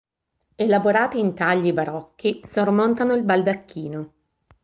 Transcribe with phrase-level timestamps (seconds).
[0.55, 4.11] Elaborati intagli barocchi sormontano il baldacchino.